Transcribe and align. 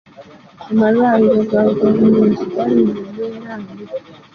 Amalwaliro 0.71 1.39
ga 1.49 1.61
gavumenti 1.79 2.43
gali 2.53 2.81
mu 2.91 2.99
mbeera 3.07 3.53
mbi. 3.61 3.75